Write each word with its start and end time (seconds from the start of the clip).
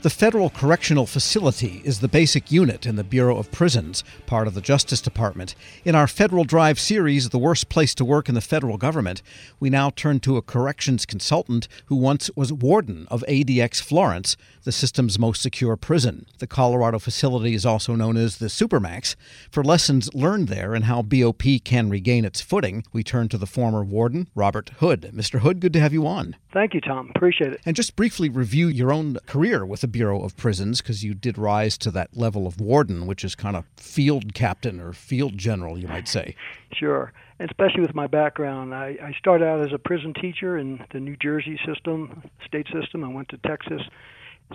The 0.00 0.10
Federal 0.10 0.48
Correctional 0.48 1.06
Facility 1.06 1.82
is 1.84 1.98
the 1.98 2.06
basic 2.06 2.52
unit 2.52 2.86
in 2.86 2.94
the 2.94 3.02
Bureau 3.02 3.36
of 3.36 3.50
Prisons, 3.50 4.04
part 4.26 4.46
of 4.46 4.54
the 4.54 4.60
Justice 4.60 5.00
Department. 5.00 5.56
In 5.84 5.96
our 5.96 6.06
Federal 6.06 6.44
Drive 6.44 6.78
series, 6.78 7.30
The 7.30 7.38
Worst 7.38 7.68
Place 7.68 7.96
to 7.96 8.04
Work 8.04 8.28
in 8.28 8.36
the 8.36 8.40
Federal 8.40 8.76
Government, 8.76 9.22
we 9.58 9.70
now 9.70 9.90
turn 9.90 10.20
to 10.20 10.36
a 10.36 10.42
corrections 10.42 11.04
consultant 11.04 11.66
who 11.86 11.96
once 11.96 12.30
was 12.36 12.52
warden 12.52 13.08
of 13.10 13.24
ADX 13.28 13.82
Florence, 13.82 14.36
the 14.62 14.70
system's 14.70 15.18
most 15.18 15.42
secure 15.42 15.76
prison. 15.76 16.26
The 16.38 16.46
Colorado 16.46 17.00
facility 17.00 17.54
is 17.54 17.66
also 17.66 17.96
known 17.96 18.16
as 18.16 18.36
the 18.36 18.46
Supermax. 18.46 19.16
For 19.50 19.64
lessons 19.64 20.14
learned 20.14 20.46
there 20.46 20.76
and 20.76 20.84
how 20.84 21.02
BOP 21.02 21.42
can 21.64 21.90
regain 21.90 22.24
its 22.24 22.40
footing, 22.40 22.84
we 22.92 23.02
turn 23.02 23.28
to 23.30 23.38
the 23.38 23.46
former 23.46 23.82
warden, 23.82 24.28
Robert 24.36 24.70
Hood. 24.78 25.10
Mr. 25.12 25.40
Hood, 25.40 25.58
good 25.58 25.72
to 25.72 25.80
have 25.80 25.92
you 25.92 26.06
on. 26.06 26.36
Thank 26.52 26.72
you, 26.72 26.80
Tom. 26.80 27.10
Appreciate 27.16 27.52
it. 27.52 27.60
And 27.66 27.74
just 27.74 27.96
briefly 27.96 28.28
review 28.28 28.68
your 28.68 28.92
own 28.92 29.18
career 29.26 29.66
with 29.66 29.80
the 29.80 29.87
Bureau 29.88 30.22
of 30.22 30.36
Prisons, 30.36 30.80
because 30.80 31.04
you 31.04 31.14
did 31.14 31.38
rise 31.38 31.76
to 31.78 31.90
that 31.92 32.16
level 32.16 32.46
of 32.46 32.60
warden, 32.60 33.06
which 33.06 33.24
is 33.24 33.34
kind 33.34 33.56
of 33.56 33.64
field 33.76 34.34
captain 34.34 34.80
or 34.80 34.92
field 34.92 35.36
general, 35.38 35.78
you 35.78 35.88
might 35.88 36.08
say. 36.08 36.34
Sure. 36.72 37.12
And 37.38 37.50
especially 37.50 37.82
with 37.82 37.94
my 37.94 38.06
background, 38.06 38.74
I, 38.74 38.96
I 39.02 39.12
started 39.18 39.46
out 39.46 39.60
as 39.64 39.72
a 39.72 39.78
prison 39.78 40.12
teacher 40.14 40.58
in 40.58 40.84
the 40.92 41.00
New 41.00 41.16
Jersey 41.16 41.58
system, 41.64 42.22
state 42.44 42.66
system. 42.72 43.04
I 43.04 43.08
went 43.08 43.28
to 43.28 43.38
Texas 43.38 43.82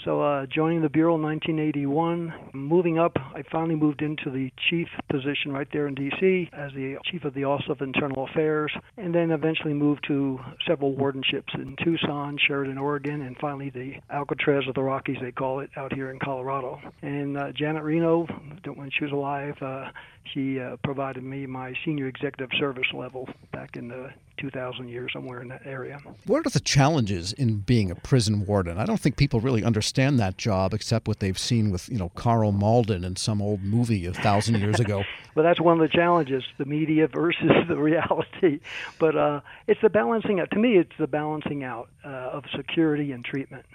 so, 0.04 0.22
uh, 0.22 0.48
joining 0.48 0.82
the 0.82 0.90
Bureau 0.90 1.16
in 1.16 1.22
1981, 1.22 2.52
moving 2.54 2.98
up, 2.98 3.16
I 3.16 3.44
finally 3.52 3.76
moved 3.76 4.02
into 4.02 4.32
the 4.32 4.52
chief 4.70 4.88
position 5.10 5.52
right 5.52 5.68
there 5.72 5.88
in 5.88 5.94
D.C. 5.94 6.50
as 6.52 6.72
the 6.74 6.98
chief 7.06 7.24
of 7.26 7.36
the 7.36 7.44
Office 7.44 7.68
of 7.70 7.80
Internal 7.82 8.26
Affairs, 8.26 8.72
and 8.98 9.14
then 9.14 9.30
eventually 9.30 9.74
moved 9.74 10.04
to 10.08 10.40
several 10.68 10.96
wardenships 10.96 11.54
in 11.54 11.76
Tucson, 11.84 12.38
Sheridan, 12.48 12.80
Oregon, 12.80 13.22
and 13.22 13.38
finally 13.38 13.70
the 13.70 13.94
Alcatraz 14.10 14.68
of 14.68 14.74
the 14.74 14.82
Rockies, 14.82 15.18
they 15.22 15.32
call 15.32 15.60
it, 15.60 15.70
out 15.78 15.94
here 15.94 16.10
in 16.10 16.18
Colorado. 16.18 16.82
And 17.04 17.38
uh, 17.38 17.52
Janet 17.52 17.84
Reno, 17.84 18.26
when 18.73 18.90
she 18.98 19.04
was 19.06 19.14
alive, 19.14 19.56
uh, 19.62 19.92
she 20.32 20.60
uh, 20.60 20.78
provided 20.84 21.24
me 21.24 21.46
my 21.46 21.74
senior 21.84 22.08
executive 22.08 22.50
service 22.58 22.88
level 22.94 23.28
back 23.52 23.76
in 23.76 23.88
the 23.88 24.12
2000 24.38 24.90
year 24.90 25.08
somewhere 25.10 25.42
in 25.42 25.48
that 25.50 25.62
area. 25.66 26.00
What 26.26 26.46
are 26.46 26.50
the 26.50 26.60
challenges 26.60 27.34
in 27.34 27.60
being 27.60 27.92
a 27.92 27.96
prison 27.96 28.46
warden? 28.46 28.78
I 28.78 28.86
don't 28.86 29.00
think 29.00 29.16
people 29.16 29.40
really 29.40 29.64
understand 29.64 30.20
that 30.20 30.38
job 30.38 30.74
except 30.74 31.08
what 31.08 31.20
they've 31.20 31.38
seen 31.38 31.72
with, 31.72 31.90
you 31.90 31.98
know, 31.98 32.10
Karl 32.10 32.52
Malden 32.52 33.04
in 33.04 33.16
some 33.16 33.42
old 33.42 33.62
movie 33.62 34.06
a 34.06 34.14
thousand 34.14 34.60
years 34.60 34.80
ago. 34.80 35.04
but 35.36 35.44
that's 35.44 35.62
one 35.62 35.80
of 35.80 35.80
the 35.80 35.96
challenges, 35.96 36.44
the 36.58 36.66
media 36.66 37.08
versus 37.08 37.52
the 37.68 37.78
reality. 37.78 38.60
But 39.00 39.16
uh, 39.16 39.42
it's 39.68 39.82
the 39.82 39.90
balancing 39.90 40.40
out. 40.40 40.52
To 40.52 40.60
me, 40.60 40.78
it's 40.78 40.98
the 40.98 41.08
balancing 41.08 41.64
out 41.64 41.90
uh, 42.04 42.08
of 42.08 42.46
security 42.56 43.12
and 43.12 43.24
treatment 43.24 43.66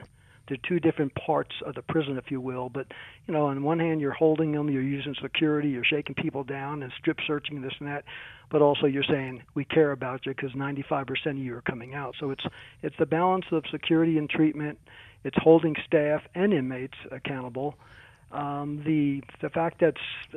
they're 0.48 0.58
two 0.68 0.80
different 0.80 1.14
parts 1.14 1.54
of 1.66 1.74
the 1.74 1.82
prison, 1.82 2.16
if 2.16 2.30
you 2.30 2.40
will. 2.40 2.68
But 2.68 2.86
you 3.26 3.34
know, 3.34 3.46
on 3.46 3.62
one 3.62 3.78
hand, 3.78 4.00
you're 4.00 4.12
holding 4.12 4.52
them, 4.52 4.70
you're 4.70 4.82
using 4.82 5.14
security, 5.20 5.68
you're 5.68 5.84
shaking 5.84 6.14
people 6.14 6.44
down 6.44 6.82
and 6.82 6.92
strip 6.98 7.18
searching 7.26 7.60
this 7.60 7.72
and 7.78 7.88
that. 7.88 8.04
But 8.50 8.62
also, 8.62 8.86
you're 8.86 9.04
saying 9.04 9.42
we 9.54 9.64
care 9.64 9.92
about 9.92 10.24
you 10.24 10.34
because 10.34 10.52
95% 10.52 11.06
of 11.26 11.36
you 11.36 11.56
are 11.56 11.62
coming 11.62 11.94
out. 11.94 12.14
So 12.18 12.30
it's 12.30 12.44
it's 12.82 12.96
the 12.98 13.06
balance 13.06 13.44
of 13.52 13.64
security 13.70 14.18
and 14.18 14.28
treatment. 14.28 14.78
It's 15.24 15.36
holding 15.38 15.74
staff 15.86 16.22
and 16.34 16.52
inmates 16.52 16.96
accountable 17.10 17.74
um, 18.30 18.82
the 18.84 19.22
the 19.40 19.48
fact 19.48 19.80
that 19.80 19.94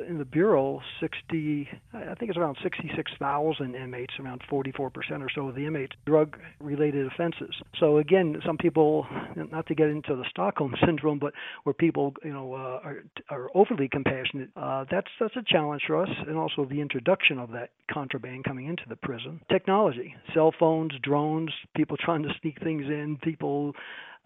in 0.08 0.18
the 0.18 0.24
bureau, 0.24 0.80
60, 1.00 1.68
I 1.92 2.14
think 2.14 2.30
it's 2.30 2.38
around 2.38 2.56
66,000 2.62 3.74
inmates, 3.74 4.14
around 4.18 4.42
44% 4.50 4.78
or 4.80 5.28
so 5.34 5.48
of 5.48 5.54
the 5.54 5.66
inmates, 5.66 5.92
drug-related 6.06 7.06
offenses. 7.06 7.54
So 7.78 7.98
again, 7.98 8.40
some 8.46 8.56
people, 8.56 9.06
not 9.36 9.66
to 9.66 9.74
get 9.74 9.88
into 9.88 10.16
the 10.16 10.24
Stockholm 10.30 10.74
syndrome, 10.86 11.18
but 11.18 11.34
where 11.64 11.74
people, 11.74 12.14
you 12.24 12.32
know, 12.32 12.54
uh, 12.54 12.80
are 12.82 13.04
are 13.28 13.50
overly 13.54 13.88
compassionate. 13.88 14.48
Uh, 14.56 14.84
that's 14.90 15.10
that's 15.20 15.36
a 15.36 15.42
challenge 15.46 15.82
for 15.86 16.02
us, 16.02 16.10
and 16.26 16.38
also 16.38 16.64
the 16.64 16.80
introduction 16.80 17.38
of 17.38 17.50
that 17.52 17.70
contraband 17.92 18.44
coming 18.44 18.68
into 18.68 18.84
the 18.88 18.96
prison. 18.96 19.40
Technology, 19.50 20.14
cell 20.32 20.54
phones, 20.58 20.92
drones, 21.02 21.50
people 21.76 21.96
trying 22.00 22.22
to 22.22 22.30
sneak 22.40 22.58
things 22.62 22.84
in, 22.86 23.18
people 23.22 23.74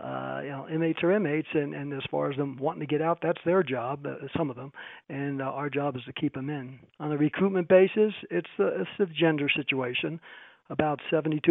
uh, 0.03 0.41
you 0.43 0.51
know, 0.51 0.67
inmates 0.69 1.03
are 1.03 1.13
inmates, 1.13 1.49
and, 1.55 1.75
and 1.75 1.93
as 1.93 2.03
far 2.11 2.31
as 2.31 2.37
them 2.37 2.57
wanting 2.59 2.81
to 2.81 2.87
get 2.87 3.01
out, 3.01 3.19
that's 3.23 3.41
their 3.47 3.63
job, 3.63 4.07
uh, 4.07 4.27
some 4.37 4.51
of 4.51 4.57
them, 4.57 4.71
and 5.09 5.41
uh, 5.41 5.45
our 5.45 5.71
job 5.71 5.97
is 5.97 6.03
to 6.05 6.13
keep 6.13 6.35
them 6.35 6.51
in. 6.51 6.79
On 7.01 7.13
a 7.13 7.17
recruitment 7.17 7.69
basis, 7.69 8.13
it's 8.31 8.49
the, 8.59 8.67
it's 8.81 8.91
the 8.99 9.07
gender 9.07 9.49
situation. 9.55 10.21
About 10.69 11.01
72% 11.11 11.49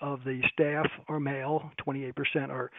of 0.00 0.20
the 0.24 0.40
staff 0.52 0.86
are 1.08 1.20
male, 1.20 1.70
28% 1.86 2.14
are 2.48 2.70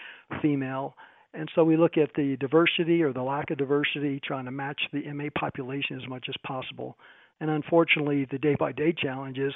female. 0.41 0.95
And 1.33 1.49
so 1.55 1.63
we 1.63 1.77
look 1.77 1.97
at 1.97 2.09
the 2.15 2.37
diversity 2.37 3.03
or 3.03 3.11
the 3.11 3.21
lack 3.21 3.51
of 3.51 3.57
diversity, 3.57 4.21
trying 4.23 4.45
to 4.45 4.51
match 4.51 4.79
the 4.93 4.99
inmate 4.99 5.33
population 5.33 5.99
as 6.01 6.07
much 6.07 6.25
as 6.29 6.35
possible. 6.45 6.95
And 7.39 7.49
unfortunately, 7.49 8.25
the 8.29 8.37
day 8.37 8.55
by 8.57 8.71
day 8.71 8.93
challenge 8.93 9.37
is 9.37 9.53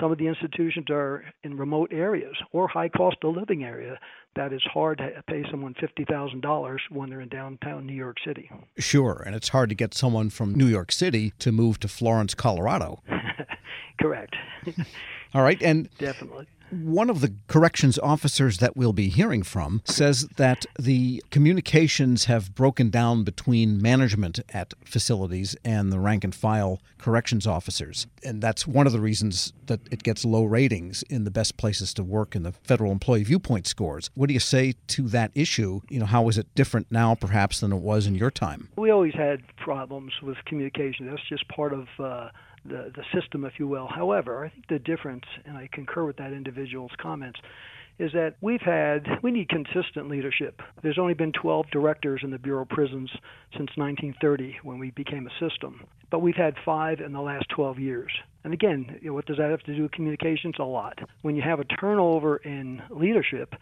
some 0.00 0.12
of 0.12 0.18
the 0.18 0.26
institutions 0.26 0.86
are 0.90 1.24
in 1.44 1.56
remote 1.56 1.90
areas 1.92 2.34
or 2.52 2.68
high 2.68 2.88
cost 2.88 3.16
of 3.22 3.34
living 3.36 3.64
area 3.64 3.98
that 4.36 4.52
is 4.52 4.62
hard 4.72 4.98
to 4.98 5.22
pay 5.26 5.44
someone 5.50 5.74
$50,000 5.74 6.78
when 6.90 7.10
they're 7.10 7.20
in 7.20 7.28
downtown 7.28 7.86
New 7.86 7.94
York 7.94 8.16
City. 8.24 8.50
Sure, 8.78 9.22
and 9.24 9.34
it's 9.34 9.48
hard 9.48 9.68
to 9.70 9.74
get 9.74 9.94
someone 9.94 10.30
from 10.30 10.54
New 10.54 10.66
York 10.66 10.92
City 10.92 11.32
to 11.38 11.50
move 11.50 11.80
to 11.80 11.88
Florence, 11.88 12.34
Colorado. 12.34 13.02
Correct. 14.00 14.36
All 15.34 15.42
right, 15.42 15.60
and 15.62 15.88
definitely 15.98 16.46
one 16.70 17.10
of 17.10 17.20
the 17.20 17.34
corrections 17.46 17.98
officers 17.98 18.58
that 18.58 18.76
we'll 18.76 18.92
be 18.92 19.08
hearing 19.08 19.42
from 19.42 19.82
says 19.84 20.26
that 20.36 20.66
the 20.78 21.22
communications 21.30 22.26
have 22.26 22.54
broken 22.54 22.90
down 22.90 23.24
between 23.24 23.80
management 23.80 24.40
at 24.50 24.74
facilities 24.84 25.56
and 25.64 25.92
the 25.92 25.98
rank 25.98 26.24
and 26.24 26.34
file 26.34 26.80
corrections 26.98 27.46
officers. 27.46 28.06
And 28.24 28.42
that's 28.42 28.66
one 28.66 28.86
of 28.86 28.92
the 28.92 29.00
reasons 29.00 29.52
that 29.66 29.80
it 29.90 30.02
gets 30.02 30.24
low 30.24 30.44
ratings 30.44 31.02
in 31.04 31.24
the 31.24 31.30
best 31.30 31.56
places 31.56 31.94
to 31.94 32.04
work 32.04 32.34
in 32.34 32.42
the 32.42 32.52
federal 32.52 32.92
employee 32.92 33.24
viewpoint 33.24 33.66
scores. 33.66 34.10
What 34.14 34.28
do 34.28 34.34
you 34.34 34.40
say 34.40 34.74
to 34.88 35.02
that 35.08 35.30
issue? 35.34 35.80
You 35.88 36.00
know, 36.00 36.06
how 36.06 36.28
is 36.28 36.38
it 36.38 36.46
different 36.54 36.88
now 36.90 37.14
perhaps 37.14 37.60
than 37.60 37.72
it 37.72 37.76
was 37.76 38.06
in 38.06 38.14
your 38.14 38.30
time? 38.30 38.68
We 38.76 38.90
always 38.90 39.14
had 39.14 39.42
problems 39.56 40.12
with 40.22 40.36
communication. 40.46 41.06
That's 41.06 41.26
just 41.28 41.48
part 41.48 41.72
of 41.72 41.86
uh, 41.98 42.30
the, 42.64 42.92
the 42.94 43.04
system, 43.18 43.44
if 43.44 43.54
you 43.58 43.66
will. 43.66 43.86
However, 43.86 44.44
I 44.44 44.48
think 44.48 44.66
the 44.68 44.78
difference, 44.78 45.24
and 45.44 45.56
I 45.56 45.68
concur 45.72 46.04
with 46.04 46.16
that 46.16 46.32
individual's 46.32 46.92
comments, 47.00 47.38
is 47.98 48.12
that 48.12 48.36
we've 48.40 48.60
had, 48.60 49.06
we 49.22 49.30
need 49.30 49.48
consistent 49.48 50.08
leadership. 50.08 50.60
There's 50.82 50.98
only 50.98 51.14
been 51.14 51.32
12 51.32 51.66
directors 51.70 52.20
in 52.22 52.30
the 52.30 52.38
Bureau 52.38 52.62
of 52.62 52.68
Prisons 52.68 53.10
since 53.52 53.70
1930 53.76 54.58
when 54.62 54.78
we 54.78 54.92
became 54.92 55.26
a 55.26 55.48
system, 55.48 55.84
but 56.10 56.20
we've 56.20 56.36
had 56.36 56.54
five 56.64 57.00
in 57.00 57.12
the 57.12 57.20
last 57.20 57.48
12 57.48 57.78
years. 57.78 58.12
And 58.44 58.54
again, 58.54 58.98
you 59.02 59.08
know, 59.08 59.14
what 59.14 59.26
does 59.26 59.38
that 59.38 59.50
have 59.50 59.62
to 59.64 59.74
do 59.74 59.82
with 59.82 59.92
communications? 59.92 60.54
A 60.60 60.62
lot. 60.62 60.98
When 61.22 61.34
you 61.34 61.42
have 61.42 61.60
a 61.60 61.64
turnover 61.64 62.36
in 62.36 62.80
leadership, 62.90 63.54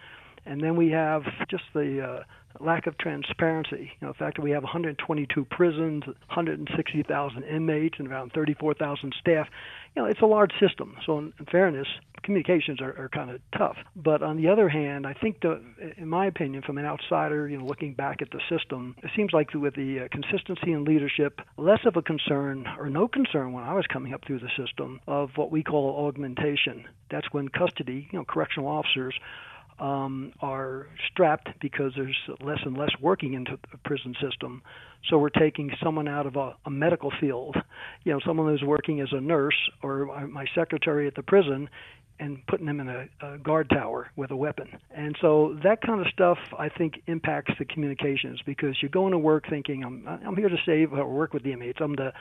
and 0.44 0.60
then 0.60 0.76
we 0.76 0.90
have 0.90 1.22
just 1.50 1.64
the 1.74 2.02
uh, 2.02 2.22
lack 2.60 2.86
of 2.86 2.96
transparency. 2.98 3.92
You 4.00 4.06
know, 4.06 4.12
the 4.12 4.18
fact 4.18 4.36
that 4.36 4.42
we 4.42 4.50
have 4.52 4.62
122 4.62 5.44
prisons, 5.46 6.04
160,000 6.06 7.42
inmates, 7.44 7.96
and 7.98 8.08
around 8.08 8.32
34,000 8.32 9.14
staff. 9.20 9.46
You 9.94 10.02
know, 10.02 10.08
it's 10.08 10.20
a 10.20 10.26
large 10.26 10.52
system. 10.60 10.96
So, 11.06 11.18
in, 11.18 11.32
in 11.38 11.46
fairness, 11.46 11.86
communications 12.22 12.80
are, 12.80 12.90
are 12.98 13.08
kind 13.08 13.30
of 13.30 13.40
tough. 13.56 13.76
But 13.94 14.22
on 14.22 14.36
the 14.36 14.48
other 14.48 14.68
hand, 14.68 15.06
I 15.06 15.14
think, 15.14 15.40
the, 15.40 15.62
in 15.96 16.08
my 16.08 16.26
opinion, 16.26 16.62
from 16.62 16.76
an 16.78 16.84
outsider, 16.84 17.48
you 17.48 17.58
know, 17.58 17.64
looking 17.64 17.94
back 17.94 18.20
at 18.20 18.30
the 18.30 18.40
system, 18.50 18.94
it 19.02 19.10
seems 19.16 19.32
like 19.32 19.54
with 19.54 19.74
the 19.74 20.00
uh, 20.00 20.08
consistency 20.10 20.72
in 20.72 20.84
leadership, 20.84 21.40
less 21.56 21.80
of 21.86 21.96
a 21.96 22.02
concern 22.02 22.66
or 22.78 22.90
no 22.90 23.08
concern 23.08 23.52
when 23.52 23.64
I 23.64 23.74
was 23.74 23.86
coming 23.86 24.12
up 24.12 24.24
through 24.26 24.40
the 24.40 24.50
system 24.56 25.00
of 25.06 25.30
what 25.36 25.50
we 25.50 25.62
call 25.62 26.06
augmentation. 26.06 26.84
That's 27.10 27.26
when 27.32 27.48
custody, 27.48 28.08
you 28.12 28.18
know, 28.18 28.24
correctional 28.24 28.68
officers 28.68 29.14
um, 29.78 30.32
are 30.40 30.86
strapped 31.10 31.48
because 31.60 31.92
there's 31.96 32.16
less 32.40 32.58
and 32.64 32.76
less 32.76 32.90
working 33.00 33.34
into 33.34 33.58
the 33.70 33.78
prison 33.84 34.14
system. 34.20 34.62
So 35.10 35.18
we're 35.18 35.28
taking 35.28 35.70
someone 35.82 36.08
out 36.08 36.26
of 36.26 36.36
a, 36.36 36.54
a 36.64 36.70
medical 36.70 37.12
field, 37.20 37.56
you 38.04 38.12
know, 38.12 38.20
someone 38.26 38.48
who's 38.48 38.62
working 38.62 39.00
as 39.00 39.08
a 39.12 39.20
nurse 39.20 39.56
or 39.82 40.26
my 40.26 40.46
secretary 40.54 41.06
at 41.06 41.14
the 41.14 41.22
prison, 41.22 41.68
and 42.18 42.44
putting 42.46 42.66
them 42.66 42.80
in 42.80 42.88
a, 42.88 43.08
a, 43.20 43.38
guard 43.38 43.68
tower 43.70 44.10
with 44.16 44.30
a 44.30 44.36
weapon. 44.36 44.68
And 44.90 45.16
so 45.20 45.58
that 45.62 45.82
kind 45.82 46.00
of 46.00 46.06
stuff, 46.08 46.38
I 46.58 46.68
think, 46.68 47.02
impacts 47.06 47.52
the 47.58 47.64
communications 47.64 48.40
because 48.44 48.76
you're 48.80 48.90
going 48.90 49.12
to 49.12 49.18
work 49.18 49.48
thinking, 49.48 49.84
I'm, 49.84 50.06
I'm 50.06 50.36
here 50.36 50.48
to 50.48 50.58
save 50.64 50.92
or 50.92 51.06
work 51.08 51.32
with 51.32 51.42
the 51.42 51.52
inmates. 51.52 51.78
I'm 51.80 51.94
the, 51.96 52.12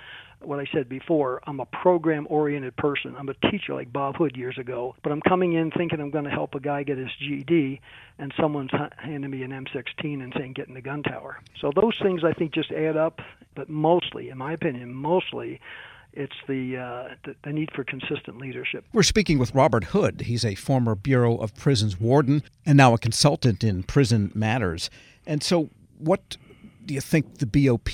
what 0.42 0.59
I 0.59 0.65
said 0.74 0.89
before, 0.89 1.42
I'm 1.47 1.59
a 1.59 1.65
program 1.65 2.27
oriented 2.30 2.75
person. 2.75 3.15
I'm 3.18 3.30
a 3.30 3.33
teacher 3.50 3.74
like 3.74 3.92
Bob 3.92 4.18
Hood 4.18 4.36
years 4.36 4.57
ago, 4.57 4.95
but 5.03 5.12
I'm 5.12 5.21
coming 5.21 5.53
in 5.53 5.71
thinking 5.71 6.00
I'm 6.00 6.12
going 6.12 6.25
to 6.25 6.30
help 6.30 6.56
a 6.56 6.59
guy 6.59 6.83
get 6.83 6.98
his 6.98 7.09
GED, 7.19 7.81
and 8.19 8.33
someone's 8.39 8.71
handing 8.98 9.31
me 9.31 9.44
an 9.44 9.51
M16 9.51 10.24
and 10.24 10.33
saying, 10.38 10.53
get 10.53 10.68
in 10.68 10.74
the 10.74 10.81
gun 10.81 11.03
tower. 11.03 11.39
So 11.59 11.71
those 11.74 11.98
things, 12.01 12.24
I 12.24 12.33
think, 12.33 12.53
just 12.53 12.71
add 12.71 12.98
up, 12.98 13.21
but 13.56 13.69
mostly, 13.69 14.30
in 14.30 14.38
my 14.38 14.53
opinion, 14.53 14.94
mostly, 14.94 15.62
it's 16.15 16.35
the, 16.47 16.77
uh, 16.77 17.15
the, 17.25 17.35
the 17.44 17.51
need 17.51 17.69
for 17.75 17.83
consistent 17.83 18.38
leadership. 18.38 18.85
We're 18.94 19.03
speaking 19.03 19.38
with 19.38 19.53
Robert 19.53 19.85
Hood. 19.85 20.21
He's 20.21 20.45
a 20.45 20.56
former 20.56 20.95
Bureau 20.95 21.38
of 21.38 21.56
Prisons 21.56 22.00
warden 22.00 22.44
and 22.65 22.77
now 22.77 22.94
a 22.94 22.97
consultant 22.97 23.63
in 23.63 23.83
prison 23.83 24.31
matters. 24.33 24.89
And 25.25 25.44
so, 25.44 25.69
what 25.97 26.38
do 26.85 26.94
you 26.94 27.01
think 27.01 27.39
the 27.39 27.45
BOP? 27.45 27.94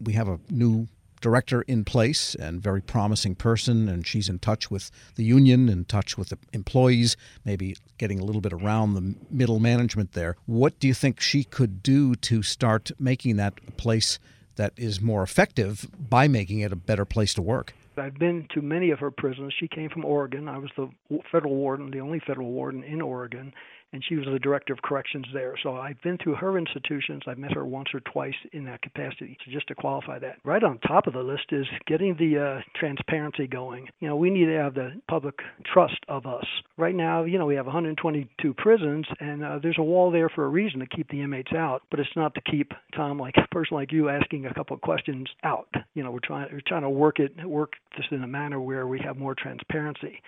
We 0.00 0.12
have 0.12 0.28
a 0.28 0.38
new 0.50 0.88
director 1.20 1.62
in 1.62 1.84
place 1.84 2.34
and 2.34 2.60
very 2.60 2.82
promising 2.82 3.34
person 3.34 3.88
and 3.88 4.06
she's 4.06 4.28
in 4.28 4.40
touch 4.40 4.70
with 4.70 4.90
the 5.14 5.22
union 5.22 5.68
in 5.68 5.84
touch 5.84 6.18
with 6.18 6.30
the 6.30 6.38
employees 6.52 7.16
maybe 7.44 7.76
getting 7.96 8.18
a 8.18 8.24
little 8.24 8.40
bit 8.40 8.52
around 8.52 8.94
the 8.94 9.14
middle 9.30 9.60
management 9.60 10.12
there 10.12 10.36
what 10.46 10.76
do 10.80 10.88
you 10.88 10.92
think 10.92 11.20
she 11.20 11.44
could 11.44 11.80
do 11.80 12.16
to 12.16 12.42
start 12.42 12.90
making 12.98 13.36
that 13.36 13.54
place 13.76 14.18
that 14.56 14.72
is 14.76 15.00
more 15.00 15.22
effective 15.22 15.88
by 15.98 16.28
making 16.28 16.60
it 16.60 16.72
a 16.72 16.76
better 16.76 17.04
place 17.04 17.34
to 17.34 17.42
work 17.42 17.74
I've 17.96 18.14
been 18.14 18.48
to 18.54 18.62
many 18.62 18.90
of 18.90 18.98
her 19.00 19.10
prisons. 19.10 19.52
She 19.58 19.68
came 19.68 19.90
from 19.90 20.04
Oregon. 20.04 20.48
I 20.48 20.58
was 20.58 20.70
the 20.76 20.88
federal 21.30 21.54
warden, 21.54 21.90
the 21.90 22.00
only 22.00 22.20
federal 22.26 22.50
warden 22.50 22.82
in 22.82 23.00
Oregon, 23.00 23.52
and 23.92 24.02
she 24.08 24.16
was 24.16 24.26
the 24.30 24.38
director 24.38 24.72
of 24.72 24.82
corrections 24.82 25.26
there. 25.32 25.54
So 25.62 25.76
I've 25.76 26.00
been 26.02 26.18
through 26.18 26.36
her 26.36 26.58
institutions. 26.58 27.22
I've 27.26 27.38
met 27.38 27.54
her 27.54 27.64
once 27.64 27.88
or 27.92 28.00
twice 28.00 28.34
in 28.52 28.64
that 28.64 28.82
capacity. 28.82 29.36
So 29.44 29.52
just 29.52 29.68
to 29.68 29.74
qualify 29.74 30.18
that, 30.20 30.36
right 30.44 30.62
on 30.62 30.78
top 30.78 31.06
of 31.06 31.12
the 31.12 31.22
list 31.22 31.46
is 31.50 31.66
getting 31.86 32.16
the 32.16 32.38
uh, 32.38 32.60
transparency 32.78 33.46
going. 33.46 33.88
You 34.00 34.08
know, 34.08 34.16
we 34.16 34.30
need 34.30 34.46
to 34.46 34.56
have 34.56 34.74
the 34.74 35.00
public 35.08 35.34
trust 35.72 35.98
of 36.08 36.26
us. 36.26 36.46
Right 36.76 36.94
now, 36.94 37.24
you 37.24 37.38
know, 37.38 37.46
we 37.46 37.54
have 37.56 37.66
122 37.66 38.54
prisons, 38.54 39.06
and 39.20 39.44
uh, 39.44 39.58
there's 39.62 39.78
a 39.78 39.82
wall 39.82 40.10
there 40.10 40.28
for 40.28 40.44
a 40.44 40.48
reason 40.48 40.80
to 40.80 40.86
keep 40.86 41.08
the 41.10 41.20
inmates 41.20 41.52
out, 41.52 41.82
but 41.90 42.00
it's 42.00 42.08
not 42.16 42.34
to 42.34 42.40
keep 42.50 42.72
Tom, 42.96 43.18
like 43.18 43.34
a 43.36 43.54
person 43.54 43.76
like 43.76 43.92
you, 43.92 44.08
asking 44.08 44.46
a 44.46 44.54
couple 44.54 44.74
of 44.74 44.80
questions 44.82 45.28
out. 45.44 45.68
You 45.94 46.02
know, 46.02 46.10
we're 46.10 46.20
trying 46.24 46.48
we're 46.52 46.62
trying 46.66 46.82
to 46.82 46.90
work 46.90 47.18
it 47.18 47.32
work 47.46 47.72
this 47.96 48.06
in 48.10 48.22
a 48.22 48.26
manner 48.26 48.60
where 48.60 48.86
we 48.86 49.00
have 49.04 49.16
more 49.16 49.34
transparency. 49.34 50.20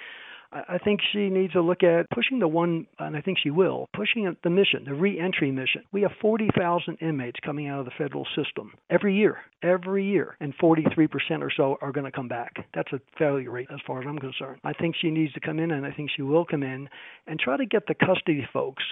I 0.54 0.78
think 0.78 1.00
she 1.12 1.30
needs 1.30 1.52
to 1.54 1.60
look 1.60 1.82
at 1.82 2.08
pushing 2.10 2.38
the 2.38 2.46
one, 2.46 2.86
and 3.00 3.16
I 3.16 3.20
think 3.20 3.38
she 3.42 3.50
will, 3.50 3.88
pushing 3.92 4.36
the 4.44 4.50
mission, 4.50 4.84
the 4.84 4.94
reentry 4.94 5.50
mission. 5.50 5.82
We 5.92 6.02
have 6.02 6.12
40,000 6.20 6.98
inmates 7.00 7.40
coming 7.44 7.66
out 7.66 7.80
of 7.80 7.86
the 7.86 7.92
federal 7.98 8.24
system 8.36 8.72
every 8.88 9.16
year, 9.16 9.38
every 9.62 10.04
year, 10.04 10.36
and 10.40 10.56
43% 10.56 11.08
or 11.40 11.50
so 11.56 11.76
are 11.80 11.90
going 11.90 12.04
to 12.04 12.12
come 12.12 12.28
back. 12.28 12.52
That's 12.72 12.92
a 12.92 13.00
failure 13.18 13.50
rate 13.50 13.66
as 13.72 13.80
far 13.84 14.00
as 14.00 14.06
I'm 14.08 14.18
concerned. 14.18 14.60
I 14.62 14.72
think 14.74 14.94
she 15.00 15.10
needs 15.10 15.32
to 15.32 15.40
come 15.40 15.58
in, 15.58 15.72
and 15.72 15.84
I 15.84 15.90
think 15.90 16.10
she 16.14 16.22
will 16.22 16.44
come 16.44 16.62
in 16.62 16.88
and 17.26 17.40
try 17.40 17.56
to 17.56 17.66
get 17.66 17.86
the 17.88 17.94
custody 17.94 18.46
folks 18.52 18.84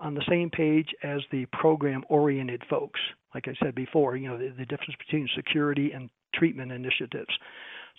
on 0.00 0.14
the 0.14 0.24
same 0.28 0.50
page 0.50 0.88
as 1.02 1.20
the 1.32 1.46
program 1.46 2.04
oriented 2.10 2.62
folks. 2.68 3.00
Like 3.34 3.48
I 3.48 3.54
said 3.62 3.74
before, 3.74 4.16
you 4.16 4.28
know, 4.28 4.36
the, 4.36 4.48
the 4.48 4.66
difference 4.66 4.96
between 4.98 5.28
security 5.34 5.92
and 5.92 6.10
treatment 6.34 6.72
initiatives. 6.72 7.30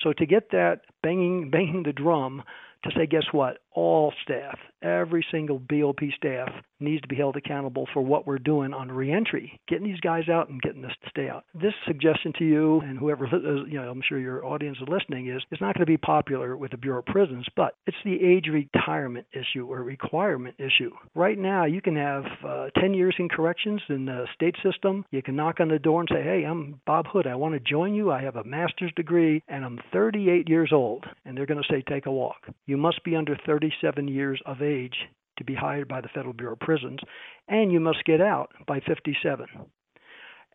So 0.03 0.13
to 0.13 0.25
get 0.25 0.51
that 0.51 0.81
banging 1.03 1.49
banging 1.51 1.83
the 1.83 1.93
drum 1.93 2.43
to 2.83 2.91
say, 2.95 3.05
guess 3.05 3.25
what? 3.31 3.59
All 3.73 4.13
staff, 4.23 4.57
every 4.81 5.25
single 5.31 5.59
BOP 5.59 5.99
staff 6.15 6.49
needs 6.81 7.01
to 7.01 7.07
be 7.07 7.15
held 7.15 7.35
accountable 7.35 7.87
for 7.93 8.01
what 8.01 8.27
we're 8.27 8.39
doing 8.39 8.73
on 8.73 8.91
reentry, 8.91 9.59
getting 9.67 9.85
these 9.85 9.99
guys 9.99 10.29
out 10.29 10.49
and 10.49 10.61
getting 10.61 10.83
us 10.85 10.91
to 11.03 11.09
stay 11.09 11.29
out. 11.29 11.43
This 11.53 11.73
suggestion 11.85 12.33
to 12.39 12.45
you 12.45 12.81
and 12.81 12.97
whoever, 12.97 13.27
you 13.67 13.79
know, 13.79 13.89
I'm 13.89 14.01
sure 14.07 14.19
your 14.19 14.45
audience 14.45 14.77
is 14.81 14.87
listening 14.87 15.29
is, 15.29 15.41
it's 15.51 15.61
not 15.61 15.75
going 15.75 15.85
to 15.85 15.91
be 15.91 15.97
popular 15.97 16.57
with 16.57 16.71
the 16.71 16.77
Bureau 16.77 16.99
of 16.99 17.05
Prisons, 17.05 17.45
but 17.55 17.75
it's 17.85 17.97
the 18.03 18.17
age 18.23 18.47
retirement 18.51 19.27
issue 19.33 19.67
or 19.67 19.83
requirement 19.83 20.55
issue. 20.57 20.91
Right 21.15 21.37
now, 21.37 21.65
you 21.65 21.81
can 21.81 21.95
have 21.95 22.23
uh, 22.47 22.67
10 22.79 22.93
years 22.93 23.15
in 23.19 23.29
corrections 23.29 23.81
in 23.89 24.05
the 24.05 24.25
state 24.33 24.55
system. 24.63 25.05
You 25.11 25.21
can 25.21 25.35
knock 25.35 25.59
on 25.59 25.69
the 25.69 25.79
door 25.79 26.01
and 26.01 26.09
say, 26.11 26.23
hey, 26.23 26.43
I'm 26.47 26.79
Bob 26.85 27.05
Hood. 27.07 27.27
I 27.27 27.35
want 27.35 27.53
to 27.53 27.59
join 27.59 27.93
you. 27.93 28.11
I 28.11 28.21
have 28.21 28.35
a 28.35 28.43
master's 28.43 28.93
degree 28.95 29.43
and 29.47 29.63
I'm 29.65 29.79
38 29.93 30.49
years 30.49 30.71
old. 30.73 31.05
And 31.25 31.37
they're 31.37 31.45
going 31.45 31.61
to 31.61 31.73
say, 31.73 31.83
take 31.87 32.05
a 32.05 32.11
walk. 32.11 32.47
You 32.65 32.77
must 32.77 33.03
be 33.03 33.15
under 33.15 33.37
37 33.45 34.07
years 34.07 34.41
of 34.45 34.61
age 34.61 34.95
to 35.41 35.45
be 35.45 35.55
hired 35.55 35.87
by 35.87 36.01
the 36.01 36.09
Federal 36.09 36.33
Bureau 36.33 36.53
of 36.53 36.59
Prisons, 36.59 36.99
and 37.47 37.71
you 37.71 37.79
must 37.79 38.05
get 38.05 38.21
out 38.21 38.51
by 38.67 38.79
57. 38.79 39.45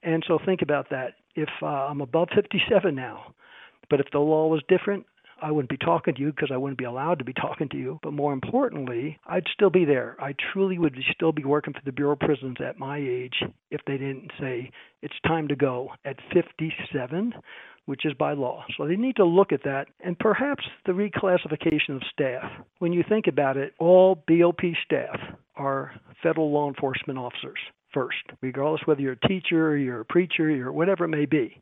And 0.03 0.25
so 0.27 0.39
think 0.45 0.63
about 0.63 0.91
that. 0.91 1.15
If 1.35 1.49
uh, 1.63 1.67
I'm 1.67 2.01
above 2.01 2.29
57 2.35 2.95
now, 2.95 3.35
but 3.91 4.01
if 4.01 4.07
the 4.13 4.19
law 4.19 4.49
was 4.49 4.63
different, 4.69 5.07
I 5.41 5.51
wouldn't 5.51 5.69
be 5.69 5.77
talking 5.77 6.15
to 6.15 6.21
you 6.21 6.31
because 6.31 6.51
I 6.51 6.57
wouldn't 6.57 6.79
be 6.79 6.85
allowed 6.85 7.19
to 7.19 7.25
be 7.25 7.35
talking 7.35 7.69
to 7.71 7.77
you. 7.77 7.99
But 8.03 8.15
more 8.15 8.33
importantly, 8.33 9.19
I'd 9.27 9.47
still 9.53 9.69
be 9.69 9.85
there. 9.85 10.17
I 10.19 10.35
truly 10.53 10.79
would 10.79 10.97
still 11.15 11.33
be 11.33 11.45
working 11.45 11.75
for 11.75 11.83
the 11.85 11.93
Bureau 11.93 12.13
of 12.13 12.21
Prisons 12.21 12.57
at 12.67 12.79
my 12.79 12.99
age 12.99 13.43
if 13.71 13.81
they 13.87 13.99
didn't 13.99 14.31
say 14.41 14.71
it's 15.03 15.15
time 15.27 15.49
to 15.49 15.57
go 15.57 15.91
at 16.05 16.17
57 16.33 17.35
which 17.87 18.05
is 18.05 18.13
by 18.15 18.35
law. 18.35 18.65
So 18.77 18.87
they 18.87 18.97
need 18.97 19.17
to 19.17 19.25
look 19.25 19.53
at 19.53 19.63
that 19.65 19.87
and 20.05 20.19
perhaps 20.19 20.65
the 20.85 20.93
reclassification 20.93 21.97
of 21.97 22.03
staff. 22.13 22.51
When 22.79 22.93
you 22.93 23.03
think 23.09 23.27
about 23.27 23.57
it, 23.57 23.75
all 23.79 24.23
BOP 24.29 24.61
staff 24.85 25.19
are 25.57 25.93
federal 26.23 26.53
law 26.53 26.69
enforcement 26.69 27.19
officers 27.19 27.59
first, 27.95 28.17
regardless 28.43 28.83
whether 28.85 29.01
you're 29.01 29.17
a 29.23 29.29
teacher, 29.29 29.69
or 29.69 29.77
you're 29.77 30.01
a 30.01 30.05
preacher, 30.05 30.51
you're 30.51 30.71
whatever 30.71 31.05
it 31.05 31.09
may 31.09 31.25
be. 31.25 31.59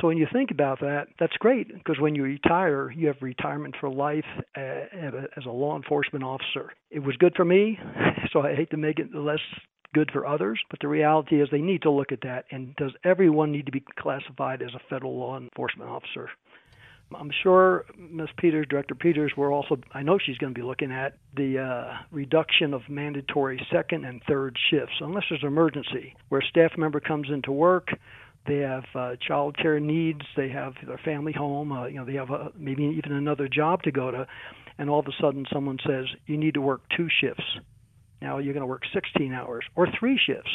So 0.00 0.08
when 0.08 0.16
you 0.16 0.26
think 0.32 0.50
about 0.50 0.80
that, 0.80 1.08
that's 1.20 1.36
great 1.38 1.72
because 1.72 2.00
when 2.00 2.14
you 2.14 2.22
retire, 2.22 2.90
you 2.90 3.06
have 3.08 3.16
retirement 3.20 3.76
for 3.78 3.90
life 3.90 4.24
as 4.56 5.44
a 5.46 5.50
law 5.50 5.76
enforcement 5.76 6.24
officer. 6.24 6.72
It 6.90 7.00
was 7.00 7.16
good 7.16 7.34
for 7.36 7.44
me, 7.44 7.78
so 8.32 8.40
I 8.40 8.54
hate 8.54 8.70
to 8.70 8.76
make 8.76 8.98
it 8.98 9.14
less 9.14 9.40
good 9.94 10.10
for 10.12 10.26
others, 10.26 10.60
but 10.68 10.80
the 10.80 10.88
reality 10.88 11.40
is 11.40 11.48
they 11.50 11.60
need 11.62 11.82
to 11.82 11.90
look 11.90 12.12
at 12.12 12.20
that. 12.22 12.44
And 12.50 12.76
does 12.76 12.92
everyone 13.04 13.52
need 13.52 13.66
to 13.66 13.72
be 13.72 13.82
classified 13.98 14.60
as 14.60 14.74
a 14.74 14.80
federal 14.90 15.16
law 15.16 15.38
enforcement 15.38 15.88
officer? 15.88 16.28
I'm 17.14 17.30
sure 17.42 17.84
Ms. 17.96 18.28
Peters, 18.38 18.66
Director 18.68 18.94
Peters, 18.94 19.32
we're 19.36 19.52
also, 19.52 19.78
I 19.92 20.02
know 20.02 20.18
she's 20.18 20.38
going 20.38 20.52
to 20.52 20.58
be 20.58 20.66
looking 20.66 20.90
at 20.90 21.16
the 21.36 21.58
uh, 21.58 21.94
reduction 22.10 22.74
of 22.74 22.82
mandatory 22.88 23.64
second 23.70 24.04
and 24.04 24.20
third 24.26 24.56
shifts, 24.70 24.94
unless 25.00 25.24
there's 25.28 25.42
an 25.42 25.48
emergency, 25.48 26.16
where 26.28 26.40
a 26.40 26.46
staff 26.46 26.72
member 26.76 27.00
comes 27.00 27.28
into 27.30 27.52
work, 27.52 27.88
they 28.46 28.58
have 28.58 28.84
uh, 28.94 29.16
child 29.26 29.56
care 29.56 29.78
needs, 29.78 30.22
they 30.36 30.48
have 30.48 30.74
their 30.86 30.98
family 31.04 31.32
home, 31.32 31.72
uh, 31.72 31.86
you 31.86 31.96
know, 31.96 32.04
they 32.04 32.14
have 32.14 32.30
a, 32.30 32.50
maybe 32.56 32.84
even 32.84 33.12
another 33.12 33.48
job 33.48 33.82
to 33.82 33.92
go 33.92 34.10
to, 34.10 34.26
and 34.78 34.90
all 34.90 34.98
of 34.98 35.06
a 35.06 35.12
sudden 35.20 35.46
someone 35.52 35.78
says, 35.86 36.06
you 36.26 36.36
need 36.36 36.54
to 36.54 36.60
work 36.60 36.80
two 36.96 37.08
shifts 37.20 37.44
now 38.24 38.38
you're 38.38 38.54
going 38.54 38.62
to 38.62 38.66
work 38.66 38.84
16 38.92 39.34
hours 39.34 39.64
or 39.76 39.86
three 39.98 40.18
shifts, 40.18 40.50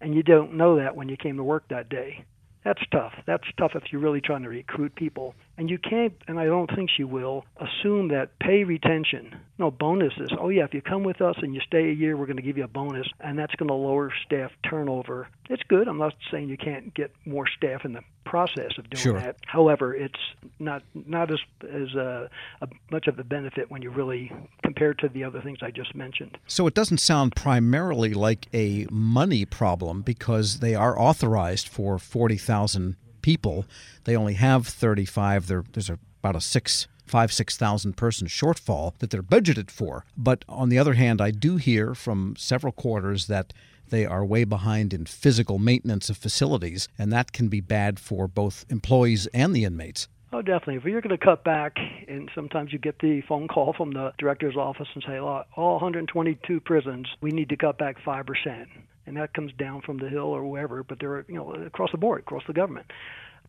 and 0.00 0.14
you 0.14 0.22
don't 0.22 0.54
know 0.54 0.76
that 0.76 0.94
when 0.94 1.08
you 1.08 1.16
came 1.16 1.38
to 1.38 1.42
work 1.42 1.64
that 1.70 1.88
day. 1.88 2.24
That's 2.64 2.82
tough. 2.90 3.12
That's 3.26 3.44
tough 3.58 3.72
if 3.74 3.84
you're 3.90 4.00
really 4.00 4.22
trying 4.22 4.42
to 4.42 4.48
recruit 4.48 4.94
people. 4.94 5.34
And 5.58 5.68
you 5.68 5.78
can't, 5.78 6.14
and 6.28 6.38
I 6.38 6.46
don't 6.46 6.70
think 6.74 6.88
she 6.94 7.04
will, 7.04 7.44
assume 7.56 8.08
that 8.08 8.38
pay 8.40 8.64
retention, 8.64 9.36
no 9.58 9.70
bonuses. 9.70 10.30
Oh, 10.38 10.48
yeah, 10.48 10.64
if 10.64 10.72
you 10.72 10.80
come 10.80 11.02
with 11.02 11.20
us 11.20 11.36
and 11.42 11.54
you 11.54 11.60
stay 11.66 11.90
a 11.90 11.92
year, 11.92 12.16
we're 12.16 12.26
going 12.26 12.36
to 12.36 12.42
give 12.42 12.56
you 12.56 12.64
a 12.64 12.68
bonus, 12.68 13.06
and 13.20 13.38
that's 13.38 13.54
going 13.56 13.68
to 13.68 13.74
lower 13.74 14.10
staff 14.24 14.50
turnover. 14.68 15.28
It's 15.50 15.62
good. 15.68 15.88
I'm 15.88 15.98
not 15.98 16.14
saying 16.30 16.48
you 16.48 16.56
can't 16.56 16.94
get 16.94 17.10
more 17.26 17.46
staff 17.56 17.84
in 17.84 17.92
the 17.92 18.00
process 18.34 18.72
of 18.78 18.90
doing 18.90 19.00
sure. 19.00 19.20
that. 19.20 19.36
However, 19.46 19.94
it's 19.94 20.18
not 20.58 20.82
not 20.92 21.30
as 21.30 21.38
as 21.62 21.94
a, 21.94 22.28
a 22.62 22.68
much 22.90 23.06
of 23.06 23.16
a 23.20 23.22
benefit 23.22 23.70
when 23.70 23.80
you 23.80 23.90
really 23.90 24.32
compare 24.64 24.92
to 24.92 25.08
the 25.08 25.22
other 25.22 25.40
things 25.40 25.58
I 25.62 25.70
just 25.70 25.94
mentioned. 25.94 26.36
So 26.48 26.66
it 26.66 26.74
doesn't 26.74 26.98
sound 26.98 27.36
primarily 27.36 28.12
like 28.12 28.48
a 28.52 28.88
money 28.90 29.44
problem 29.44 30.02
because 30.02 30.58
they 30.58 30.74
are 30.74 30.98
authorized 30.98 31.68
for 31.68 31.96
forty 31.96 32.36
thousand 32.36 32.96
people. 33.22 33.66
They 34.02 34.16
only 34.16 34.34
have 34.34 34.66
35. 34.66 35.46
There, 35.46 35.64
there's 35.72 35.88
a, 35.88 36.00
about 36.18 36.34
a 36.34 36.40
six 36.40 36.88
five 37.06 37.32
six 37.32 37.56
thousand 37.56 37.96
person 37.96 38.26
shortfall 38.26 38.98
that 38.98 39.10
they're 39.10 39.22
budgeted 39.22 39.70
for. 39.70 40.06
But 40.16 40.44
on 40.48 40.70
the 40.70 40.78
other 40.78 40.94
hand, 40.94 41.20
I 41.20 41.30
do 41.30 41.56
hear 41.56 41.94
from 41.94 42.34
several 42.36 42.72
quarters 42.72 43.28
that 43.28 43.52
they 43.90 44.06
are 44.06 44.24
way 44.24 44.44
behind 44.44 44.92
in 44.92 45.06
physical 45.06 45.58
maintenance 45.58 46.10
of 46.10 46.16
facilities, 46.16 46.88
and 46.98 47.12
that 47.12 47.32
can 47.32 47.48
be 47.48 47.60
bad 47.60 47.98
for 47.98 48.26
both 48.26 48.64
employees 48.68 49.26
and 49.28 49.54
the 49.54 49.64
inmates. 49.64 50.08
Oh, 50.32 50.42
definitely. 50.42 50.76
If 50.76 50.84
you're 50.84 51.00
going 51.00 51.16
to 51.16 51.24
cut 51.24 51.44
back, 51.44 51.76
and 52.08 52.28
sometimes 52.34 52.72
you 52.72 52.78
get 52.78 52.98
the 52.98 53.20
phone 53.28 53.46
call 53.46 53.72
from 53.72 53.92
the 53.92 54.12
director's 54.18 54.56
office 54.56 54.88
and 54.94 55.04
say, 55.06 55.18
all 55.18 55.44
122 55.56 56.60
prisons, 56.60 57.06
we 57.20 57.30
need 57.30 57.48
to 57.50 57.56
cut 57.56 57.78
back 57.78 57.96
5% 58.04 58.66
and 59.06 59.16
that 59.16 59.34
comes 59.34 59.52
down 59.58 59.82
from 59.82 59.98
the 59.98 60.08
hill 60.08 60.26
or 60.26 60.44
wherever. 60.44 60.82
But 60.82 60.98
they're 61.00 61.24
you 61.28 61.36
know 61.36 61.52
across 61.52 61.90
the 61.92 61.98
board, 61.98 62.20
across 62.20 62.42
the 62.46 62.52
government. 62.52 62.90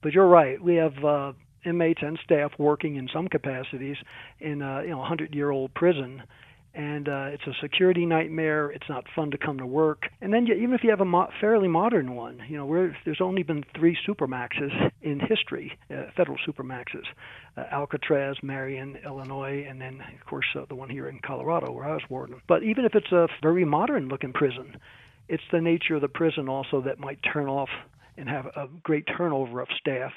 But 0.01 0.13
you're 0.13 0.27
right. 0.27 0.61
We 0.61 0.75
have 0.75 1.03
uh, 1.03 1.33
inmates 1.65 2.01
and 2.01 2.19
staff 2.23 2.51
working 2.57 2.95
in 2.95 3.09
some 3.11 3.27
capacities 3.27 3.97
in 4.39 4.61
a 4.61 4.83
you 4.83 4.89
know 4.89 4.99
100 4.99 5.33
year 5.33 5.51
old 5.51 5.73
prison 5.73 6.23
and 6.75 7.07
uh, 7.07 7.27
it's 7.31 7.47
a 7.47 7.53
security 7.61 8.05
nightmare. 8.05 8.69
It's 8.69 8.87
not 8.89 9.05
fun 9.15 9.31
to 9.31 9.37
come 9.37 9.57
to 9.59 9.65
work. 9.65 10.03
And 10.21 10.33
then 10.33 10.45
you, 10.45 10.53
even 10.55 10.73
if 10.73 10.83
you 10.83 10.89
have 10.89 10.99
a 10.99 11.05
mo- 11.05 11.29
fairly 11.39 11.69
modern 11.69 12.15
one, 12.15 12.41
you 12.49 12.57
know, 12.57 12.65
we're, 12.65 12.95
there's 13.05 13.21
only 13.21 13.43
been 13.43 13.63
three 13.77 13.97
supermaxes 14.07 14.91
in 15.01 15.19
history, 15.19 15.77
uh, 15.89 16.03
federal 16.17 16.37
supermaxes: 16.47 17.05
uh, 17.57 17.63
Alcatraz, 17.71 18.35
Marion, 18.43 18.97
Illinois, 19.05 19.65
and 19.67 19.79
then 19.79 20.01
of 20.19 20.25
course 20.27 20.45
uh, 20.55 20.65
the 20.67 20.75
one 20.75 20.89
here 20.89 21.07
in 21.07 21.19
Colorado 21.25 21.71
where 21.71 21.85
I 21.85 21.93
was 21.93 22.03
warden. 22.09 22.41
But 22.47 22.63
even 22.63 22.83
if 22.83 22.93
it's 22.93 23.11
a 23.11 23.27
very 23.41 23.63
modern-looking 23.63 24.33
prison, 24.33 24.77
it's 25.29 25.43
the 25.51 25.61
nature 25.61 25.95
of 25.95 26.01
the 26.01 26.09
prison 26.09 26.49
also 26.49 26.81
that 26.81 26.99
might 26.99 27.19
turn 27.33 27.47
off 27.47 27.69
and 28.17 28.27
have 28.27 28.47
a 28.47 28.67
great 28.83 29.05
turnover 29.17 29.61
of 29.61 29.67
staff 29.79 30.11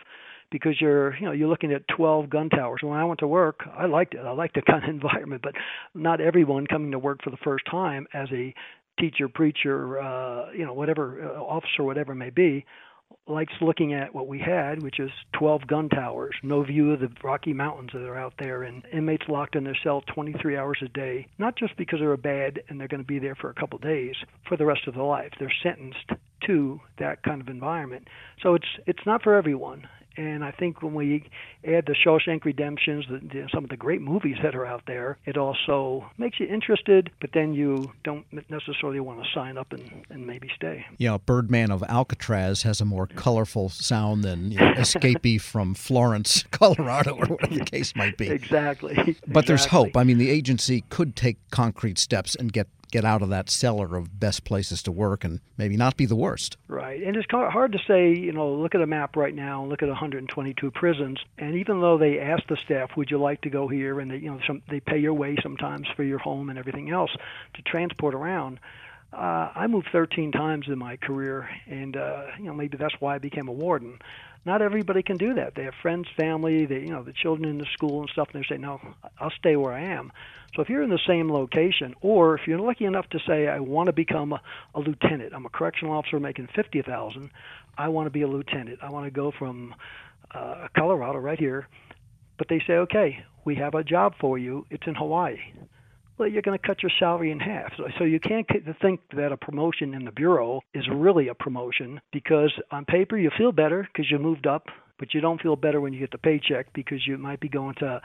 because 0.50 0.80
you're 0.80 1.16
you 1.16 1.26
know 1.26 1.32
you're 1.32 1.48
looking 1.48 1.72
at 1.72 1.86
12 1.96 2.30
gun 2.30 2.50
towers. 2.50 2.80
When 2.82 2.98
I 2.98 3.04
went 3.04 3.20
to 3.20 3.28
work, 3.28 3.60
I 3.76 3.86
liked 3.86 4.14
it. 4.14 4.20
I 4.20 4.30
liked 4.30 4.54
the 4.54 4.62
kind 4.66 4.84
of 4.84 4.90
environment, 4.90 5.42
but 5.42 5.54
not 5.94 6.20
everyone 6.20 6.66
coming 6.66 6.92
to 6.92 6.98
work 6.98 7.20
for 7.22 7.30
the 7.30 7.36
first 7.38 7.64
time 7.70 8.06
as 8.12 8.28
a 8.32 8.54
teacher, 8.98 9.28
preacher, 9.28 10.00
uh, 10.00 10.50
you 10.52 10.64
know, 10.64 10.72
whatever 10.72 11.24
uh, 11.24 11.40
officer, 11.40 11.84
whatever 11.84 12.12
it 12.12 12.16
may 12.16 12.30
be, 12.30 12.64
likes 13.26 13.52
looking 13.60 13.94
at 13.94 14.14
what 14.14 14.26
we 14.26 14.38
had, 14.38 14.82
which 14.82 14.98
is 14.98 15.10
12 15.38 15.66
gun 15.66 15.88
towers, 15.88 16.34
no 16.42 16.62
view 16.62 16.92
of 16.92 17.00
the 17.00 17.08
Rocky 17.22 17.52
Mountains 17.52 17.90
that 17.92 18.02
are 18.02 18.18
out 18.18 18.34
there, 18.38 18.62
and 18.62 18.82
inmates 18.92 19.24
locked 19.28 19.54
in 19.54 19.64
their 19.64 19.78
cell 19.82 20.02
23 20.14 20.56
hours 20.56 20.78
a 20.84 20.88
day, 20.88 21.26
not 21.38 21.56
just 21.56 21.76
because 21.76 22.00
they're 22.00 22.16
bad 22.16 22.60
and 22.68 22.80
they're 22.80 22.88
going 22.88 23.02
to 23.02 23.06
be 23.06 23.18
there 23.18 23.34
for 23.34 23.50
a 23.50 23.54
couple 23.54 23.76
of 23.76 23.82
days, 23.82 24.14
for 24.48 24.56
the 24.56 24.66
rest 24.66 24.86
of 24.86 24.94
their 24.94 25.04
life. 25.04 25.30
They're 25.38 25.52
sentenced 25.62 26.10
to 26.46 26.80
that 26.98 27.22
kind 27.22 27.40
of 27.40 27.48
environment. 27.48 28.08
So 28.42 28.54
it's 28.54 28.68
it's 28.86 29.04
not 29.06 29.22
for 29.22 29.34
everyone. 29.34 29.86
And 30.18 30.44
I 30.44 30.50
think 30.50 30.82
when 30.82 30.94
we 30.94 31.30
add 31.64 31.86
the 31.86 31.94
Shawshank 31.94 32.44
Redemptions, 32.44 33.04
the, 33.08 33.18
the, 33.18 33.48
some 33.54 33.62
of 33.62 33.70
the 33.70 33.76
great 33.76 34.02
movies 34.02 34.36
that 34.42 34.56
are 34.56 34.66
out 34.66 34.82
there, 34.88 35.16
it 35.26 35.36
also 35.36 36.10
makes 36.18 36.40
you 36.40 36.46
interested, 36.46 37.10
but 37.20 37.30
then 37.32 37.54
you 37.54 37.92
don't 38.02 38.26
necessarily 38.50 38.98
want 38.98 39.22
to 39.22 39.28
sign 39.32 39.56
up 39.56 39.72
and, 39.72 40.04
and 40.10 40.26
maybe 40.26 40.50
stay. 40.56 40.84
Yeah, 40.96 41.18
Birdman 41.18 41.70
of 41.70 41.84
Alcatraz 41.84 42.62
has 42.62 42.80
a 42.80 42.84
more 42.84 43.06
colorful 43.06 43.68
sound 43.68 44.24
than 44.24 44.50
you 44.50 44.58
know, 44.58 44.72
Escapee 44.72 45.40
from 45.40 45.74
Florence, 45.74 46.42
Colorado, 46.50 47.12
or 47.12 47.26
whatever 47.26 47.54
the 47.54 47.64
case 47.64 47.94
might 47.94 48.16
be. 48.18 48.28
Exactly. 48.28 48.94
But 48.96 49.06
exactly. 49.08 49.42
there's 49.42 49.66
hope. 49.66 49.96
I 49.96 50.02
mean, 50.02 50.18
the 50.18 50.30
agency 50.30 50.82
could 50.90 51.14
take 51.14 51.36
concrete 51.50 51.96
steps 51.96 52.34
and 52.34 52.52
get 52.52 52.66
get 52.90 53.04
out 53.04 53.22
of 53.22 53.28
that 53.28 53.50
cellar 53.50 53.96
of 53.96 54.18
best 54.18 54.44
places 54.44 54.82
to 54.82 54.92
work 54.92 55.24
and 55.24 55.40
maybe 55.56 55.76
not 55.76 55.96
be 55.96 56.06
the 56.06 56.16
worst. 56.16 56.56
Right. 56.68 57.02
And 57.02 57.16
it's 57.16 57.26
hard 57.30 57.72
to 57.72 57.78
say, 57.86 58.14
you 58.14 58.32
know, 58.32 58.52
look 58.52 58.74
at 58.74 58.80
a 58.80 58.86
map 58.86 59.16
right 59.16 59.34
now, 59.34 59.62
and 59.62 59.70
look 59.70 59.82
at 59.82 59.88
122 59.88 60.70
prisons, 60.70 61.18
and 61.38 61.54
even 61.56 61.80
though 61.80 61.98
they 61.98 62.18
ask 62.18 62.46
the 62.48 62.56
staff, 62.56 62.96
would 62.96 63.10
you 63.10 63.18
like 63.18 63.42
to 63.42 63.50
go 63.50 63.68
here, 63.68 64.00
and 64.00 64.10
they, 64.10 64.16
you 64.18 64.30
know, 64.30 64.40
some, 64.46 64.62
they 64.68 64.80
pay 64.80 64.98
your 64.98 65.14
way 65.14 65.36
sometimes 65.42 65.86
for 65.96 66.02
your 66.02 66.18
home 66.18 66.50
and 66.50 66.58
everything 66.58 66.90
else 66.90 67.10
to 67.54 67.62
transport 67.62 68.14
around. 68.14 68.58
Uh, 69.12 69.50
I 69.54 69.66
moved 69.68 69.88
13 69.90 70.32
times 70.32 70.66
in 70.68 70.78
my 70.78 70.96
career, 70.96 71.48
and 71.66 71.96
uh, 71.96 72.26
you 72.38 72.44
know 72.44 72.52
maybe 72.52 72.76
that's 72.76 72.94
why 73.00 73.14
I 73.14 73.18
became 73.18 73.48
a 73.48 73.52
warden. 73.52 73.98
Not 74.48 74.62
everybody 74.62 75.02
can 75.02 75.18
do 75.18 75.34
that. 75.34 75.56
They 75.56 75.64
have 75.64 75.74
friends, 75.82 76.08
family, 76.16 76.64
they 76.64 76.80
you 76.80 76.88
know 76.88 77.02
the 77.02 77.12
children 77.12 77.50
in 77.50 77.58
the 77.58 77.66
school 77.74 78.00
and 78.00 78.08
stuff, 78.08 78.28
and 78.32 78.42
they 78.42 78.46
say, 78.48 78.56
"No, 78.58 78.80
I'll 79.20 79.30
stay 79.38 79.56
where 79.56 79.74
I 79.74 79.82
am." 79.82 80.10
So 80.56 80.62
if 80.62 80.70
you're 80.70 80.82
in 80.82 80.88
the 80.88 80.98
same 81.06 81.30
location, 81.30 81.94
or 82.00 82.34
if 82.38 82.46
you're 82.46 82.58
lucky 82.58 82.86
enough 82.86 83.06
to 83.10 83.18
say, 83.26 83.46
"I 83.46 83.60
want 83.60 83.88
to 83.88 83.92
become 83.92 84.32
a, 84.32 84.40
a 84.74 84.80
lieutenant," 84.80 85.34
I'm 85.34 85.44
a 85.44 85.50
correctional 85.50 85.92
officer 85.92 86.18
making 86.18 86.48
fifty 86.56 86.80
thousand. 86.80 87.28
I 87.76 87.88
want 87.88 88.06
to 88.06 88.10
be 88.10 88.22
a 88.22 88.26
lieutenant. 88.26 88.78
I 88.80 88.88
want 88.90 89.04
to 89.04 89.10
go 89.10 89.32
from 89.38 89.74
uh, 90.34 90.68
Colorado 90.74 91.18
right 91.18 91.38
here, 91.38 91.68
but 92.38 92.48
they 92.48 92.62
say, 92.66 92.72
"Okay, 92.72 93.22
we 93.44 93.56
have 93.56 93.74
a 93.74 93.84
job 93.84 94.14
for 94.18 94.38
you. 94.38 94.64
It's 94.70 94.86
in 94.86 94.94
Hawaii." 94.94 95.36
Well, 96.18 96.28
you're 96.28 96.42
going 96.42 96.58
to 96.58 96.66
cut 96.66 96.82
your 96.82 96.92
salary 96.98 97.30
in 97.30 97.38
half. 97.38 97.72
So, 97.76 97.84
so 97.98 98.04
you 98.04 98.20
can't 98.20 98.46
think 98.82 99.00
that 99.16 99.32
a 99.32 99.36
promotion 99.36 99.94
in 99.94 100.04
the 100.04 100.10
bureau 100.10 100.60
is 100.74 100.84
really 100.92 101.28
a 101.28 101.34
promotion 101.34 102.00
because 102.12 102.52
on 102.70 102.84
paper 102.84 103.16
you 103.16 103.30
feel 103.36 103.52
better 103.52 103.88
because 103.92 104.10
you 104.10 104.18
moved 104.18 104.46
up, 104.46 104.66
but 104.98 105.14
you 105.14 105.20
don't 105.20 105.40
feel 105.40 105.56
better 105.56 105.80
when 105.80 105.92
you 105.92 106.00
get 106.00 106.10
the 106.10 106.18
paycheck 106.18 106.72
because 106.72 107.06
you 107.06 107.16
might 107.18 107.40
be 107.40 107.48
going 107.48 107.74
to, 107.76 108.00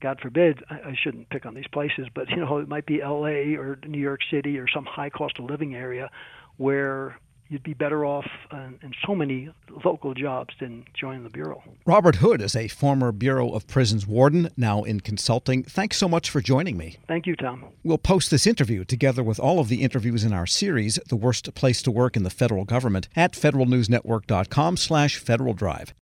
God 0.00 0.18
forbid, 0.22 0.62
I, 0.70 0.74
I 0.74 0.96
shouldn't 1.02 1.28
pick 1.30 1.44
on 1.44 1.54
these 1.54 1.66
places, 1.72 2.06
but 2.14 2.30
you 2.30 2.36
know 2.36 2.58
it 2.58 2.68
might 2.68 2.86
be 2.86 3.02
L.A. 3.02 3.56
or 3.56 3.78
New 3.86 4.00
York 4.00 4.20
City 4.30 4.58
or 4.58 4.68
some 4.68 4.84
high 4.84 5.10
cost 5.10 5.38
of 5.38 5.46
living 5.46 5.74
area 5.74 6.10
where 6.56 7.18
you'd 7.48 7.62
be 7.62 7.74
better 7.74 8.04
off 8.04 8.26
in, 8.52 8.78
in, 8.82 8.92
so 9.06 9.14
many 9.14 9.50
local 9.84 10.14
jobs 10.14 10.54
than 10.60 10.84
joining 10.94 11.24
the 11.24 11.30
Bureau. 11.30 11.62
Robert 11.84 12.16
Hood 12.16 12.40
is 12.40 12.56
a 12.56 12.68
former 12.68 13.12
Bureau 13.12 13.52
of 13.52 13.66
Prisons 13.66 14.06
warden, 14.06 14.50
now 14.56 14.82
in 14.82 15.00
consulting. 15.00 15.62
Thanks 15.62 15.96
so 15.96 16.08
much 16.08 16.30
for 16.30 16.40
joining 16.40 16.76
me. 16.76 16.96
Thank 17.06 17.26
you, 17.26 17.36
Tom. 17.36 17.64
We'll 17.84 17.98
post 17.98 18.30
this 18.30 18.46
interview 18.46 18.84
together 18.84 19.22
with 19.22 19.38
all 19.38 19.60
of 19.60 19.68
the 19.68 19.82
interviews 19.82 20.24
in 20.24 20.32
our 20.32 20.46
series, 20.46 20.98
The 21.08 21.16
Worst 21.16 21.54
Place 21.54 21.82
to 21.82 21.90
Work 21.90 22.16
in 22.16 22.22
the 22.22 22.30
Federal 22.30 22.64
Government, 22.64 23.08
at 23.14 23.32
federalnewsnetwork.com 23.32 24.76
slash 24.76 25.16
Federal 25.18 25.54
Drive. 25.54 25.92